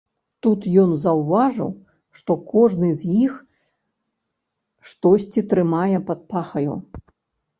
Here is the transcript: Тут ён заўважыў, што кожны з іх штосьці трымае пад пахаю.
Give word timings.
Тут 0.43 0.59
ён 0.83 0.93
заўважыў, 1.01 1.67
што 2.19 2.31
кожны 2.53 2.89
з 3.01 3.19
іх 3.25 3.33
штосьці 4.93 5.43
трымае 5.51 5.97
пад 6.09 6.19
пахаю. 6.35 6.73